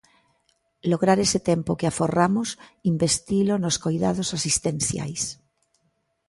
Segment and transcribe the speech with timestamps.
[0.91, 2.49] Lograr ese tempo que aforramos,
[2.91, 5.23] investilo nos coidados asistenciais.